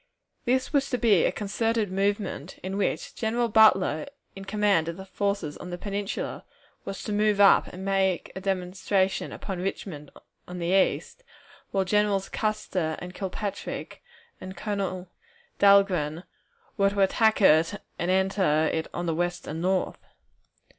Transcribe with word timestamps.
This 0.45 0.73
was 0.73 0.89
to 0.89 0.97
be 0.97 1.25
a 1.25 1.31
concerted 1.31 1.91
movement, 1.91 2.57
in 2.63 2.75
which 2.75 3.13
General 3.13 3.47
Butler, 3.49 4.07
in 4.35 4.45
command 4.45 4.87
of 4.87 4.97
the 4.97 5.05
forces 5.05 5.57
on 5.57 5.69
the 5.69 5.77
Peninsula, 5.77 6.43
was 6.85 7.03
to 7.03 7.13
move 7.13 7.39
up 7.39 7.67
and 7.67 7.85
make 7.85 8.31
a 8.35 8.41
demonstration 8.41 9.31
upon 9.31 9.59
Richmond 9.59 10.09
on 10.47 10.57
the 10.57 10.71
east, 10.73 11.23
while 11.69 11.85
Generals 11.85 12.29
Custer 12.29 12.95
and 12.97 13.13
Kilpatrick 13.13 14.01
and 14.41 14.57
Colonel 14.57 15.11
Dahlgren 15.59 16.23
were 16.77 16.89
to 16.89 17.01
attack 17.01 17.39
it 17.39 17.79
and 17.99 18.09
enter 18.09 18.83
on 18.95 19.05
the 19.05 19.13
west 19.13 19.45
and 19.45 19.61
north. 19.61 19.99